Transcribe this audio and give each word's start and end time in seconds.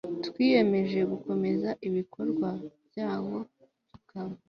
twiyemeje 0.25 0.99
gukomeza 1.11 1.69
ibikorwa 1.87 2.49
byawo 2.87 3.37
tukaba 3.91 4.35